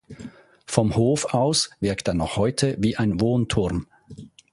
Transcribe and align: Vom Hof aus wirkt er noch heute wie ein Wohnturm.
Vom 0.65 0.95
Hof 0.95 1.31
aus 1.31 1.69
wirkt 1.79 2.07
er 2.07 2.15
noch 2.15 2.35
heute 2.35 2.75
wie 2.79 2.97
ein 2.97 3.21
Wohnturm. 3.21 3.85